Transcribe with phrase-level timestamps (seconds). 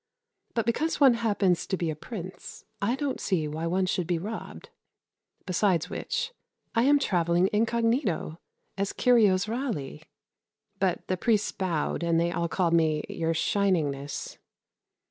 [0.55, 4.17] But because one happens to be a prince, I don't see why one should be
[4.17, 4.69] robbed.
[5.45, 6.33] Besides which.
[6.73, 8.39] I am travelling incognito
[8.79, 10.01] as Kyrios Ralli.
[10.79, 14.39] But the priests bowed, and they all called me, "your Shiningness."